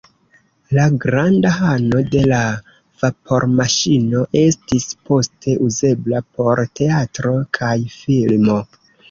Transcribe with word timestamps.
La 0.75 0.83
granda 1.01 1.49
halo 1.57 1.99
de 2.15 2.23
la 2.31 2.39
vapormaŝino 3.03 4.23
estis 4.41 4.89
poste 5.11 5.55
uzebla 5.67 6.25
por 6.41 6.65
teatro 6.81 7.37
kaj 7.61 7.73
filmo. 8.01 8.59